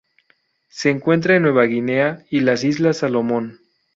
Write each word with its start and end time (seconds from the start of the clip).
Se 0.69 0.89
encuentra 0.89 1.35
en 1.35 1.43
Nueva 1.43 1.65
Guinea 1.65 2.25
y 2.31 2.39
las 2.39 2.63
Islas 2.63 2.97
Salomón. 2.97 3.59